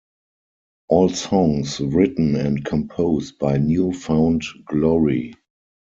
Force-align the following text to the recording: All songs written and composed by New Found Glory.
All 0.89 1.09
songs 1.09 1.79
written 1.79 2.35
and 2.35 2.65
composed 2.65 3.37
by 3.37 3.57
New 3.57 3.93
Found 3.93 4.41
Glory. 4.65 5.35